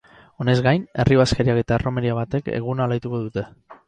Honez 0.43 0.53
gain, 0.67 0.85
herri 1.03 1.19
bazkariak 1.19 1.59
eta 1.63 1.75
erromeria 1.81 2.15
batek 2.21 2.49
eguna 2.61 2.87
alaituko 2.89 3.21
dute. 3.27 3.45